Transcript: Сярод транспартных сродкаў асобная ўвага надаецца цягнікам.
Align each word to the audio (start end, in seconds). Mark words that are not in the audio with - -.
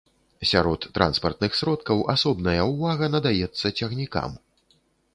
Сярод 0.51 0.87
транспартных 0.95 1.59
сродкаў 1.59 2.03
асобная 2.15 2.59
ўвага 2.73 3.13
надаецца 3.19 3.75
цягнікам. 3.79 4.31